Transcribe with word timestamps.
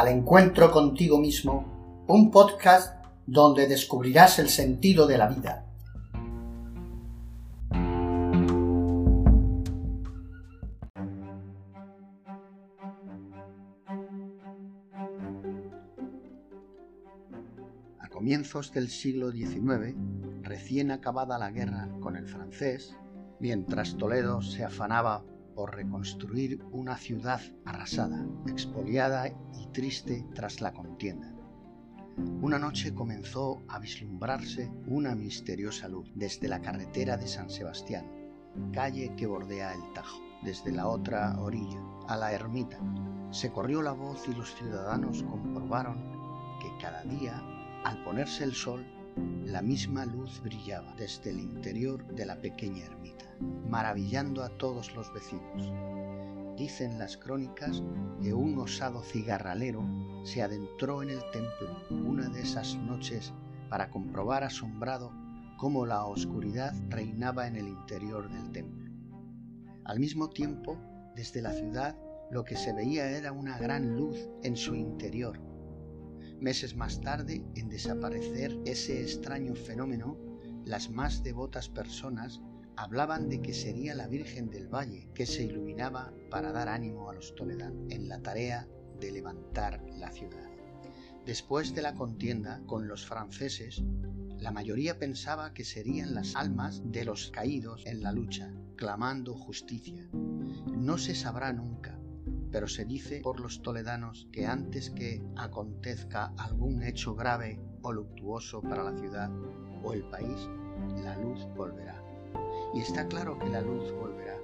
al 0.00 0.08
encuentro 0.08 0.70
contigo 0.70 1.18
mismo, 1.18 2.04
un 2.08 2.30
podcast 2.30 3.04
donde 3.26 3.68
descubrirás 3.68 4.38
el 4.38 4.48
sentido 4.48 5.06
de 5.06 5.18
la 5.18 5.28
vida. 5.28 5.66
A 17.98 18.08
comienzos 18.08 18.72
del 18.72 18.88
siglo 18.88 19.30
XIX, 19.30 19.94
recién 20.40 20.92
acabada 20.92 21.38
la 21.38 21.50
guerra 21.50 21.90
con 22.00 22.16
el 22.16 22.26
francés, 22.26 22.96
mientras 23.38 23.98
Toledo 23.98 24.40
se 24.40 24.64
afanaba 24.64 25.24
por 25.60 25.76
reconstruir 25.76 26.64
una 26.72 26.96
ciudad 26.96 27.38
arrasada, 27.66 28.24
expoliada 28.46 29.28
y 29.28 29.66
triste 29.74 30.24
tras 30.34 30.62
la 30.62 30.72
contienda. 30.72 31.34
Una 32.40 32.58
noche 32.58 32.94
comenzó 32.94 33.60
a 33.68 33.78
vislumbrarse 33.78 34.72
una 34.86 35.14
misteriosa 35.14 35.86
luz 35.86 36.10
desde 36.14 36.48
la 36.48 36.62
carretera 36.62 37.18
de 37.18 37.28
San 37.28 37.50
Sebastián, 37.50 38.06
calle 38.72 39.14
que 39.18 39.26
bordea 39.26 39.74
el 39.74 39.92
Tajo, 39.92 40.22
desde 40.42 40.72
la 40.72 40.88
otra 40.88 41.38
orilla, 41.38 41.82
a 42.08 42.16
la 42.16 42.32
ermita. 42.32 42.80
Se 43.30 43.52
corrió 43.52 43.82
la 43.82 43.92
voz 43.92 44.26
y 44.28 44.32
los 44.32 44.54
ciudadanos 44.54 45.22
comprobaron 45.24 45.98
que 46.62 46.70
cada 46.80 47.04
día, 47.04 47.38
al 47.84 48.02
ponerse 48.02 48.44
el 48.44 48.54
sol, 48.54 48.82
la 49.46 49.62
misma 49.62 50.04
luz 50.06 50.40
brillaba 50.42 50.94
desde 50.96 51.30
el 51.30 51.40
interior 51.40 52.06
de 52.14 52.26
la 52.26 52.40
pequeña 52.40 52.84
ermita, 52.84 53.24
maravillando 53.68 54.42
a 54.42 54.50
todos 54.50 54.94
los 54.94 55.12
vecinos. 55.12 55.72
Dicen 56.56 56.98
las 56.98 57.16
crónicas 57.16 57.82
que 58.22 58.34
un 58.34 58.58
osado 58.58 59.02
cigarralero 59.02 59.82
se 60.24 60.42
adentró 60.42 61.02
en 61.02 61.10
el 61.10 61.22
templo 61.32 61.76
una 61.90 62.28
de 62.28 62.42
esas 62.42 62.76
noches 62.76 63.32
para 63.68 63.90
comprobar 63.90 64.44
asombrado 64.44 65.10
cómo 65.56 65.86
la 65.86 66.04
oscuridad 66.04 66.74
reinaba 66.88 67.46
en 67.46 67.56
el 67.56 67.68
interior 67.68 68.30
del 68.30 68.50
templo. 68.52 68.90
Al 69.84 69.98
mismo 69.98 70.30
tiempo, 70.30 70.78
desde 71.16 71.42
la 71.42 71.52
ciudad, 71.52 71.96
lo 72.30 72.44
que 72.44 72.56
se 72.56 72.72
veía 72.72 73.10
era 73.10 73.32
una 73.32 73.58
gran 73.58 73.96
luz 73.96 74.16
en 74.42 74.56
su 74.56 74.74
interior, 74.74 75.40
Meses 76.40 76.74
más 76.74 77.02
tarde, 77.02 77.44
en 77.54 77.68
desaparecer 77.68 78.58
ese 78.64 79.02
extraño 79.02 79.54
fenómeno, 79.54 80.16
las 80.64 80.88
más 80.88 81.22
devotas 81.22 81.68
personas 81.68 82.40
hablaban 82.76 83.28
de 83.28 83.42
que 83.42 83.52
sería 83.52 83.94
la 83.94 84.08
Virgen 84.08 84.48
del 84.48 84.66
Valle 84.66 85.10
que 85.14 85.26
se 85.26 85.44
iluminaba 85.44 86.14
para 86.30 86.50
dar 86.50 86.68
ánimo 86.68 87.10
a 87.10 87.14
los 87.14 87.34
toledanos 87.34 87.92
en 87.92 88.08
la 88.08 88.22
tarea 88.22 88.66
de 88.98 89.12
levantar 89.12 89.84
la 89.98 90.10
ciudad. 90.12 90.48
Después 91.26 91.74
de 91.74 91.82
la 91.82 91.94
contienda 91.94 92.62
con 92.64 92.88
los 92.88 93.04
franceses, 93.04 93.82
la 94.38 94.50
mayoría 94.50 94.98
pensaba 94.98 95.52
que 95.52 95.64
serían 95.64 96.14
las 96.14 96.36
almas 96.36 96.80
de 96.90 97.04
los 97.04 97.30
caídos 97.30 97.84
en 97.84 98.02
la 98.02 98.12
lucha, 98.12 98.50
clamando 98.76 99.34
justicia. 99.34 100.08
No 100.66 100.96
se 100.96 101.14
sabrá 101.14 101.52
nunca, 101.52 101.89
pero 102.50 102.68
se 102.68 102.84
dice 102.84 103.20
por 103.22 103.40
los 103.40 103.62
toledanos 103.62 104.28
que 104.32 104.46
antes 104.46 104.90
que 104.90 105.22
acontezca 105.36 106.32
algún 106.36 106.82
hecho 106.82 107.14
grave 107.14 107.60
o 107.82 107.92
luctuoso 107.92 108.60
para 108.62 108.84
la 108.84 108.96
ciudad 108.98 109.30
o 109.82 109.92
el 109.92 110.04
país, 110.04 110.48
la 111.02 111.16
luz 111.18 111.46
volverá. 111.56 112.02
Y 112.74 112.80
está 112.80 113.06
claro 113.08 113.38
que 113.38 113.48
la 113.48 113.60
luz 113.60 113.92
volverá 113.92 114.36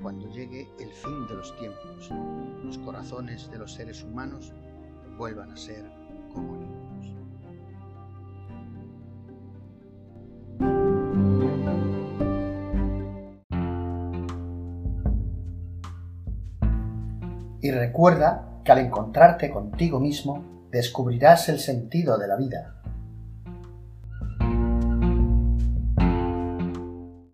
cuando 0.00 0.30
llegue 0.30 0.68
el 0.78 0.92
fin 0.92 1.26
de 1.26 1.34
los 1.34 1.56
tiempos, 1.58 2.10
los 2.64 2.78
corazones 2.78 3.50
de 3.50 3.58
los 3.58 3.74
seres 3.74 4.02
humanos 4.04 4.52
vuelvan 5.16 5.50
a 5.50 5.56
ser 5.56 5.90
como 6.32 6.77
Y 17.60 17.70
recuerda 17.70 18.60
que 18.64 18.72
al 18.72 18.78
encontrarte 18.78 19.50
contigo 19.50 20.00
mismo, 20.00 20.68
descubrirás 20.70 21.48
el 21.48 21.58
sentido 21.58 22.18
de 22.18 22.28
la 22.28 22.36
vida. 22.36 22.77